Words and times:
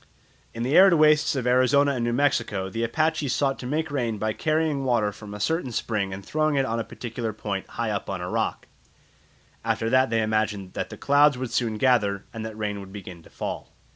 In 0.51 0.63
the 0.63 0.75
arid 0.75 0.95
wastes 0.95 1.35
of 1.35 1.45
Arizona 1.45 1.91
and 1.91 2.03
New 2.03 2.11
Mexico 2.11 2.71
the 2.71 2.83
Apaches 2.83 3.35
sought 3.35 3.59
to 3.59 3.67
make 3.67 3.91
rain 3.91 4.17
by 4.17 4.33
carrying 4.33 4.83
water 4.83 5.11
from 5.11 5.31
a 5.31 5.39
certain 5.39 5.71
spring 5.71 6.11
and 6.11 6.25
throwing 6.25 6.55
it 6.55 6.65
on 6.65 6.79
a 6.79 6.83
particular 6.83 7.33
point 7.33 7.67
high 7.69 7.91
up 7.91 8.09
on 8.09 8.19
a 8.19 8.27
rock; 8.27 8.65
after 9.63 9.91
that 9.91 10.09
they 10.09 10.23
imagined 10.23 10.73
that 10.73 10.89
the 10.89 10.97
clouds 10.97 11.37
would 11.37 11.51
soon 11.51 11.77
gather, 11.77 12.25
and 12.33 12.43
that 12.43 12.57
rain 12.57 12.79
would 12.79 12.91
begin 12.91 13.21
to 13.21 13.29
fall. 13.29 13.73